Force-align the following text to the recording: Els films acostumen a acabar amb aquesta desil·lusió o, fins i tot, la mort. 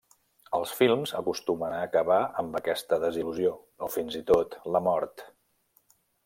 Els 0.59 0.69
films 0.77 1.11
acostumen 1.19 1.75
a 1.75 1.81
acabar 1.89 2.17
amb 2.43 2.57
aquesta 2.61 2.99
desil·lusió 3.05 3.53
o, 3.61 3.91
fins 3.97 4.19
i 4.21 4.23
tot, 4.33 4.59
la 4.77 4.83
mort. 4.89 5.25